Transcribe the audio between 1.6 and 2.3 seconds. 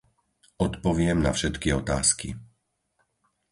otázky.